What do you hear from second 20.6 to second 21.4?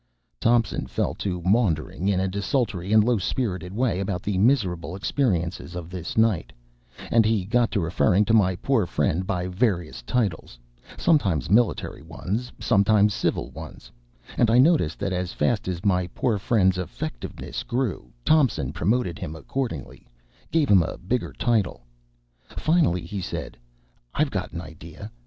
him a bigger